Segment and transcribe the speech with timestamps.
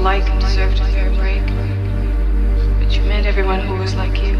[0.00, 1.44] alike deserved a fair break,
[2.78, 4.32] but you met everyone who was like you.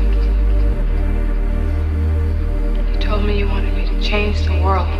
[2.91, 5.00] You told me you wanted me to change the world.